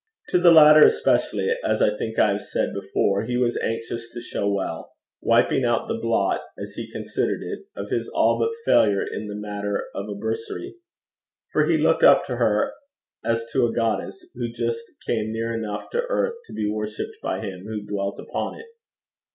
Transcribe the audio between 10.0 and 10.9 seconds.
a bursary.